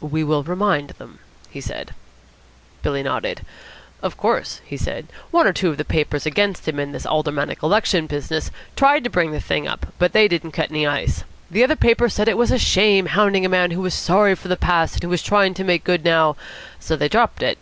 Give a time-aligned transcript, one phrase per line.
[0.00, 1.18] "We will remind them,"
[1.50, 1.92] he said.
[2.82, 3.40] Billy nodded.
[4.00, 7.64] "Of course," he said, "one or two of the papers against him in this Aldermanic
[7.64, 11.24] Election business tried to bring the thing up, but they didn't cut any ice.
[11.50, 14.46] The other papers said it was a shame, hounding a man who was sorry for
[14.46, 16.36] the past and who was trying to make good now;
[16.78, 17.58] so they dropped it.